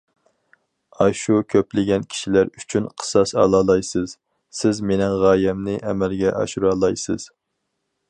[1.03, 4.17] ئاشۇ كۆپلىگەن كىشىلەر ئۈچۈن قىساس ئالالايسىز،
[4.63, 7.33] سىز مېنىڭ غايەمنى ئەمەلگە ئاشۇرالايسىز!...